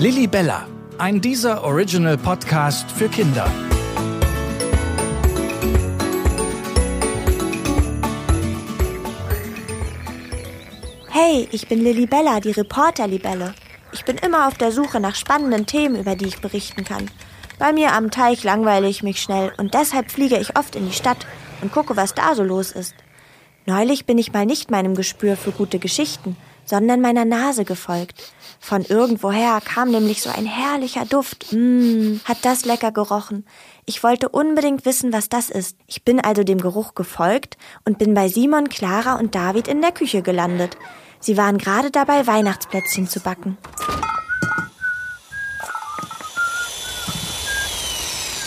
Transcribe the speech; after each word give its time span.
Lilly 0.00 0.26
Bella, 0.26 0.66
ein 0.96 1.20
dieser 1.20 1.62
Original 1.62 2.16
Podcast 2.16 2.90
für 2.90 3.10
Kinder. 3.10 3.44
Hey, 11.10 11.46
ich 11.52 11.68
bin 11.68 11.82
Lilly 11.82 12.06
Bella, 12.06 12.40
die 12.40 12.52
Reporter-Libelle. 12.52 13.52
Ich 13.92 14.06
bin 14.06 14.16
immer 14.16 14.48
auf 14.48 14.54
der 14.54 14.72
Suche 14.72 15.00
nach 15.00 15.14
spannenden 15.14 15.66
Themen, 15.66 16.00
über 16.00 16.16
die 16.16 16.28
ich 16.28 16.40
berichten 16.40 16.84
kann. 16.84 17.10
Bei 17.58 17.74
mir 17.74 17.92
am 17.92 18.10
Teich 18.10 18.42
langweile 18.42 18.88
ich 18.88 19.02
mich 19.02 19.20
schnell 19.20 19.52
und 19.58 19.74
deshalb 19.74 20.10
fliege 20.10 20.38
ich 20.38 20.56
oft 20.56 20.76
in 20.76 20.86
die 20.86 20.96
Stadt 20.96 21.26
und 21.60 21.72
gucke, 21.72 21.98
was 21.98 22.14
da 22.14 22.34
so 22.34 22.42
los 22.42 22.72
ist. 22.72 22.94
Neulich 23.66 24.06
bin 24.06 24.16
ich 24.16 24.32
mal 24.32 24.46
nicht 24.46 24.70
meinem 24.70 24.94
Gespür 24.94 25.36
für 25.36 25.52
gute 25.52 25.78
Geschichten, 25.78 26.38
sondern 26.64 27.00
meiner 27.00 27.24
Nase 27.24 27.64
gefolgt. 27.64 28.32
Von 28.58 28.84
irgendwoher 28.84 29.60
kam 29.60 29.90
nämlich 29.90 30.22
so 30.22 30.30
ein 30.30 30.46
herrlicher 30.46 31.04
Duft. 31.04 31.52
Mmm, 31.52 32.20
hat 32.24 32.38
das 32.42 32.64
lecker 32.64 32.92
gerochen. 32.92 33.46
Ich 33.86 34.02
wollte 34.02 34.28
unbedingt 34.28 34.84
wissen, 34.84 35.12
was 35.12 35.28
das 35.28 35.50
ist. 35.50 35.76
Ich 35.86 36.04
bin 36.04 36.20
also 36.20 36.44
dem 36.44 36.60
Geruch 36.60 36.94
gefolgt 36.94 37.56
und 37.84 37.98
bin 37.98 38.14
bei 38.14 38.28
Simon, 38.28 38.68
Clara 38.68 39.18
und 39.18 39.34
David 39.34 39.66
in 39.66 39.80
der 39.80 39.92
Küche 39.92 40.22
gelandet. 40.22 40.76
Sie 41.20 41.36
waren 41.36 41.58
gerade 41.58 41.90
dabei, 41.90 42.26
Weihnachtsplätzchen 42.26 43.08
zu 43.08 43.20
backen. 43.20 43.58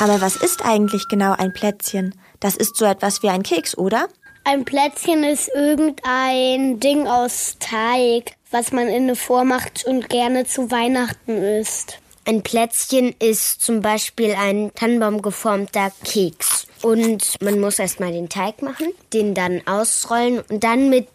Aber 0.00 0.20
was 0.22 0.36
ist 0.36 0.64
eigentlich 0.64 1.08
genau 1.08 1.34
ein 1.36 1.52
Plätzchen? 1.52 2.14
Das 2.40 2.56
ist 2.56 2.76
so 2.76 2.86
etwas 2.86 3.22
wie 3.22 3.28
ein 3.28 3.42
Keks, 3.42 3.76
oder? 3.76 4.08
Ein 4.42 4.64
Plätzchen 4.64 5.22
ist 5.22 5.50
irgendein 5.54 6.80
Ding 6.80 7.06
aus 7.06 7.56
Teig, 7.60 8.32
was 8.50 8.72
man 8.72 8.88
in 8.88 9.04
eine 9.04 9.16
Form 9.16 9.48
macht 9.48 9.84
und 9.84 10.08
gerne 10.08 10.46
zu 10.46 10.70
Weihnachten 10.70 11.42
isst. 11.42 11.98
Ein 12.24 12.42
Plätzchen 12.42 13.14
ist 13.18 13.60
zum 13.60 13.82
Beispiel 13.82 14.34
ein 14.34 14.72
Tannenbaum 14.74 15.20
geformter 15.20 15.92
Keks. 16.04 16.66
Und 16.82 17.36
man 17.42 17.60
muss 17.60 17.78
erstmal 17.78 18.12
den 18.12 18.30
Teig 18.30 18.62
machen, 18.62 18.88
den 19.12 19.34
dann 19.34 19.60
ausrollen 19.66 20.40
und 20.48 20.64
dann 20.64 20.88
mit 20.88 21.08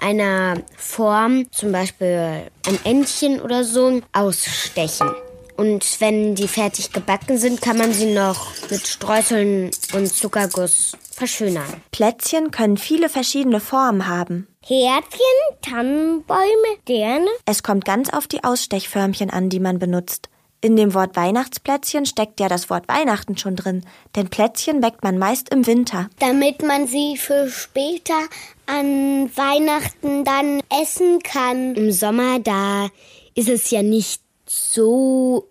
einer 0.00 0.60
Form, 0.76 1.46
zum 1.52 1.70
Beispiel 1.70 2.50
ein 2.66 2.78
Entchen 2.84 3.40
oder 3.40 3.62
so, 3.62 4.00
ausstechen. 4.12 5.10
Und 5.56 6.00
wenn 6.00 6.34
die 6.34 6.48
fertig 6.48 6.92
gebacken 6.92 7.38
sind, 7.38 7.62
kann 7.62 7.78
man 7.78 7.92
sie 7.92 8.12
noch 8.12 8.48
mit 8.70 8.86
Streuseln 8.88 9.70
und 9.92 10.12
Zuckerguss 10.12 10.96
verschönern. 11.14 11.82
Plätzchen 11.92 12.50
können 12.50 12.76
viele 12.76 13.08
verschiedene 13.08 13.60
Formen 13.60 14.06
haben. 14.06 14.48
Herzchen, 14.62 15.60
Tannenbäume, 15.62 16.78
Sterne. 16.82 17.28
Es 17.46 17.62
kommt 17.62 17.84
ganz 17.84 18.10
auf 18.10 18.26
die 18.26 18.44
Ausstechförmchen 18.44 19.30
an, 19.30 19.48
die 19.50 19.60
man 19.60 19.78
benutzt. 19.78 20.28
In 20.64 20.76
dem 20.76 20.94
Wort 20.94 21.14
Weihnachtsplätzchen 21.14 22.06
steckt 22.06 22.40
ja 22.40 22.48
das 22.48 22.70
Wort 22.70 22.88
Weihnachten 22.88 23.36
schon 23.36 23.54
drin, 23.54 23.84
denn 24.16 24.30
Plätzchen 24.30 24.80
bäckt 24.80 25.02
man 25.02 25.18
meist 25.18 25.50
im 25.50 25.66
Winter. 25.66 26.08
Damit 26.20 26.62
man 26.62 26.86
sie 26.86 27.18
für 27.18 27.50
später 27.50 28.18
an 28.64 29.30
Weihnachten 29.36 30.24
dann 30.24 30.62
essen 30.80 31.18
kann. 31.22 31.74
Im 31.74 31.92
Sommer, 31.92 32.38
da 32.38 32.88
ist 33.34 33.50
es 33.50 33.70
ja 33.70 33.82
nicht 33.82 34.22
so 34.46 35.50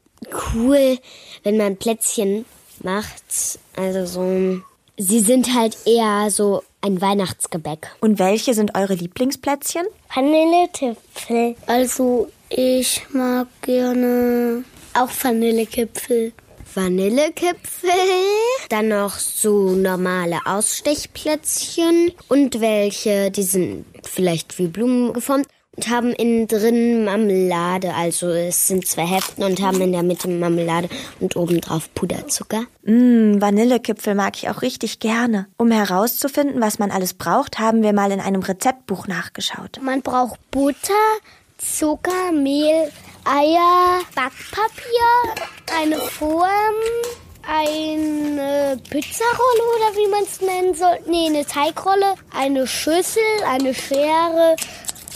cool, 0.55 0.97
wenn 1.43 1.57
man 1.57 1.77
Plätzchen 1.77 2.45
macht. 2.81 3.59
Also 3.75 4.07
so, 4.07 4.61
sie 4.97 5.19
sind 5.19 5.53
halt 5.53 5.77
eher 5.85 6.29
so 6.29 6.63
ein 6.81 7.01
Weihnachtsgebäck. 7.01 7.91
Und 8.01 8.19
welche 8.19 8.53
sind 8.53 8.75
eure 8.75 8.95
Lieblingsplätzchen? 8.95 9.85
Vanillekipfel. 10.13 11.55
Also 11.65 12.29
ich 12.49 13.01
mag 13.11 13.47
gerne 13.61 14.63
auch 14.93 15.09
Vanillekipfel. 15.21 16.33
Vanillekipfel, 16.75 17.89
dann 18.69 18.87
noch 18.87 19.13
so 19.19 19.71
normale 19.71 20.39
Ausstechplätzchen 20.45 22.11
und 22.29 22.59
welche, 22.61 23.29
die 23.29 23.43
sind 23.43 23.85
vielleicht 24.03 24.57
wie 24.57 24.67
Blumen 24.67 25.13
geformt 25.13 25.47
und 25.75 25.89
haben 25.89 26.13
innen 26.13 26.47
drin 26.47 27.03
Marmelade. 27.05 27.93
Also 27.93 28.29
es 28.29 28.67
sind 28.67 28.87
zwei 28.87 29.05
Heften 29.05 29.43
und 29.43 29.61
haben 29.61 29.81
in 29.81 29.91
der 29.91 30.03
Mitte 30.03 30.27
Marmelade 30.27 30.89
und 31.19 31.35
obendrauf 31.35 31.93
Puderzucker. 31.93 32.65
Mmh, 32.83 33.41
Vanillekipfel 33.41 34.15
mag 34.15 34.37
ich 34.37 34.49
auch 34.49 34.61
richtig 34.61 34.99
gerne. 34.99 35.47
Um 35.57 35.71
herauszufinden, 35.71 36.61
was 36.61 36.79
man 36.79 36.91
alles 36.91 37.13
braucht, 37.13 37.59
haben 37.59 37.81
wir 37.81 37.93
mal 37.93 38.11
in 38.11 38.19
einem 38.19 38.43
Rezeptbuch 38.43 39.07
nachgeschaut. 39.07 39.79
Man 39.81 40.01
braucht 40.01 40.39
Butter, 40.51 40.93
Zucker, 41.57 42.31
Mehl, 42.31 42.91
Eier, 43.25 44.01
Backpapier, 44.15 45.45
eine 45.79 45.97
Form, 45.97 46.49
eine 47.47 48.77
Pizzarolle 48.89 49.63
oder 49.77 49.97
wie 49.97 50.09
man 50.09 50.23
es 50.23 50.41
nennen 50.41 50.73
soll. 50.75 50.99
Nee, 51.07 51.27
eine 51.27 51.45
Teigrolle, 51.45 52.15
eine 52.35 52.67
Schüssel, 52.67 53.23
eine 53.47 53.73
Schere, 53.73 54.55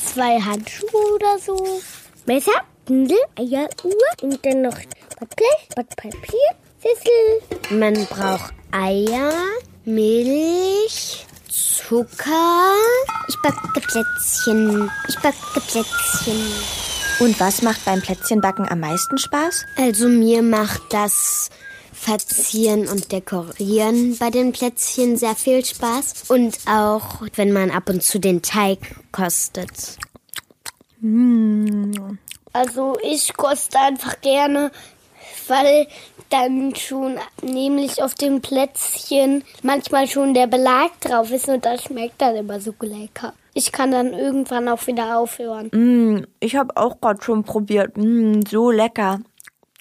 zwei 0.07 0.39
Handschuhe 0.39 1.13
oder 1.15 1.37
so. 1.39 1.81
Messer, 2.25 2.61
Pinsel, 2.85 3.17
Eieruhr 3.37 3.93
und 4.21 4.45
dann 4.45 4.61
noch 4.61 4.77
Backblech, 5.19 5.69
Backpapier, 5.75 6.51
Schüssel. 6.81 7.77
Man 7.79 8.05
braucht 8.07 8.53
Eier, 8.71 9.33
Milch, 9.85 11.25
Zucker. 11.49 12.73
Ich 13.27 13.35
backe 13.41 13.79
Plätzchen. 13.79 14.91
Ich 15.07 15.15
backe 15.19 15.61
Plätzchen. 15.67 16.41
Und 17.19 17.39
was 17.39 17.61
macht 17.61 17.83
beim 17.85 18.01
Plätzchenbacken 18.01 18.69
am 18.69 18.79
meisten 18.79 19.17
Spaß? 19.17 19.65
Also 19.77 20.07
mir 20.07 20.41
macht 20.41 20.81
das 20.91 21.49
Verzieren 21.99 22.87
und 22.87 23.11
Dekorieren 23.11 24.17
bei 24.17 24.29
den 24.29 24.53
Plätzchen 24.53 25.17
sehr 25.17 25.35
viel 25.35 25.65
Spaß. 25.65 26.25
Und 26.29 26.57
auch, 26.65 27.21
wenn 27.35 27.51
man 27.51 27.71
ab 27.71 27.89
und 27.89 28.03
zu 28.03 28.19
den 28.19 28.41
Teig 28.41 28.79
kostet. 29.11 29.97
Also 32.53 32.97
ich 33.03 33.33
koste 33.35 33.79
einfach 33.79 34.21
gerne, 34.21 34.71
weil 35.47 35.87
dann 36.29 36.75
schon 36.75 37.17
nämlich 37.41 38.01
auf 38.01 38.13
dem 38.13 38.41
Plätzchen 38.41 39.43
manchmal 39.63 40.07
schon 40.07 40.33
der 40.33 40.47
Belag 40.47 40.99
drauf 41.01 41.31
ist 41.31 41.49
und 41.49 41.65
das 41.65 41.83
schmeckt 41.83 42.21
dann 42.21 42.35
immer 42.35 42.59
so 42.59 42.73
lecker. 42.79 43.33
Ich 43.53 43.71
kann 43.71 43.91
dann 43.91 44.13
irgendwann 44.13 44.67
auch 44.67 44.85
wieder 44.87 45.17
aufhören. 45.17 45.69
Mmh, 45.73 46.27
ich 46.39 46.55
habe 46.55 46.77
auch 46.77 47.01
gerade 47.01 47.23
schon 47.23 47.43
probiert. 47.43 47.97
Mmh, 47.97 48.41
so 48.49 48.69
lecker. 48.71 49.19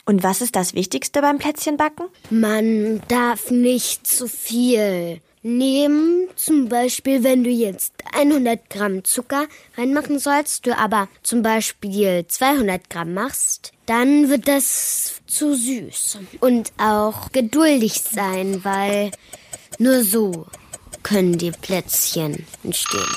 Und 0.06 0.22
was 0.22 0.40
ist 0.40 0.54
das 0.54 0.72
Wichtigste 0.74 1.20
beim 1.20 1.38
Plätzchenbacken? 1.38 2.06
Man 2.30 3.02
darf 3.08 3.50
nicht 3.50 4.06
zu 4.06 4.28
viel 4.28 5.20
nehmen. 5.42 6.28
Zum 6.36 6.68
Beispiel, 6.68 7.24
wenn 7.24 7.42
du 7.42 7.50
jetzt 7.50 7.92
100 8.12 8.70
Gramm 8.70 9.02
Zucker 9.02 9.46
reinmachen 9.76 10.20
sollst, 10.20 10.64
du 10.64 10.78
aber 10.78 11.08
zum 11.24 11.42
Beispiel 11.42 12.24
200 12.26 12.88
Gramm 12.88 13.14
machst, 13.14 13.72
dann 13.86 14.30
wird 14.30 14.46
das 14.46 15.20
zu 15.26 15.56
süß. 15.56 16.18
Und 16.38 16.72
auch 16.78 17.32
geduldig 17.32 18.00
sein, 18.00 18.64
weil 18.64 19.10
nur 19.78 20.04
so 20.04 20.46
können 21.02 21.36
die 21.36 21.50
Plätzchen 21.50 22.46
entstehen. 22.62 23.16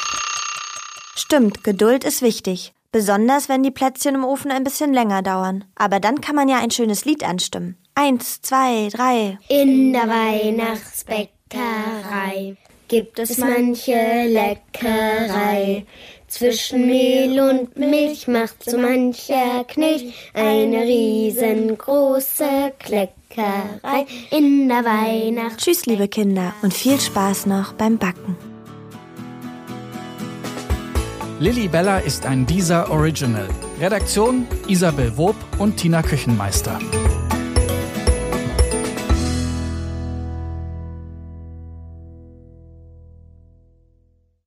Stimmt, 1.15 1.63
Geduld 1.63 2.03
ist 2.03 2.23
wichtig. 2.23 2.73
Besonders 2.91 3.49
wenn 3.49 3.61
die 3.61 3.69
Plätzchen 3.69 4.15
im 4.15 4.23
Ofen 4.23 4.49
ein 4.51 4.63
bisschen 4.63 4.93
länger 4.93 5.21
dauern. 5.21 5.65
Aber 5.75 5.99
dann 5.99 6.21
kann 6.21 6.35
man 6.35 6.49
ja 6.49 6.57
ein 6.57 6.71
schönes 6.71 7.05
Lied 7.05 7.23
anstimmen. 7.23 7.77
Eins, 7.93 8.41
zwei, 8.41 8.89
drei. 8.91 9.37
In 9.47 9.93
der 9.93 10.07
Weihnachtsbäckerei 10.07 12.57
gibt 12.87 13.19
es 13.19 13.37
manche 13.37 14.25
Leckerei. 14.27 15.85
Zwischen 16.27 16.87
Mehl 16.87 17.39
und 17.39 17.77
Milch 17.77 18.27
macht 18.27 18.63
so 18.63 18.77
mancher 18.77 19.65
Knilch 19.67 20.31
eine 20.33 20.81
riesengroße 20.81 22.73
Kleckerei 22.79 24.07
in 24.31 24.67
der 24.67 24.83
Weihnacht. 24.83 25.57
Tschüss, 25.57 25.85
liebe 25.85 26.07
Kinder, 26.07 26.55
und 26.61 26.73
viel 26.73 26.99
Spaß 26.99 27.45
noch 27.45 27.73
beim 27.73 27.97
Backen. 27.97 28.48
Lilly 31.39 31.69
Bella 31.69 31.99
ist 31.99 32.25
ein 32.25 32.45
dieser 32.45 32.91
Original. 32.91 33.47
Redaktion 33.79 34.45
Isabel 34.67 35.15
Wob 35.15 35.37
und 35.57 35.77
Tina 35.77 36.01
Küchenmeister. 36.01 36.77